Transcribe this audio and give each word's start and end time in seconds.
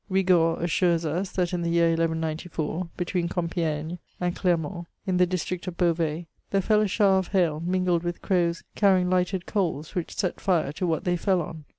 Bigord 0.11 0.63
assures 0.63 1.05
us, 1.05 1.31
that 1.33 1.53
in 1.53 1.61
the 1.61 1.69
year 1.69 1.89
1 1.89 1.99
194, 1.99 2.89
between 2.97 3.29
Compi^gne 3.29 3.99
and 4.19 4.35
Clermont, 4.35 4.87
in 5.05 5.17
the 5.17 5.27
district 5.27 5.67
of 5.67 5.77
Beauvais, 5.77 6.25
fheire 6.51 6.61
fell 6.63 6.81
a 6.81 6.87
shower 6.87 7.19
of 7.19 7.27
hail 7.27 7.59
mingled 7.59 8.01
with 8.01 8.19
crows 8.19 8.63
carrying 8.73 9.11
lighted 9.11 9.45
coals 9.45 9.93
which 9.93 10.15
set 10.17 10.39
fire 10.41 10.71
to 10.71 10.87
what 10.87 11.03
they 11.03 11.15
fell 11.15 11.39
on. 11.39 11.65